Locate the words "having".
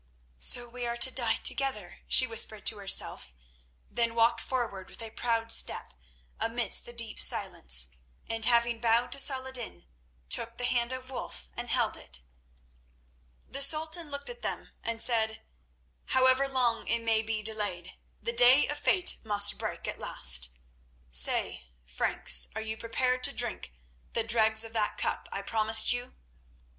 8.45-8.79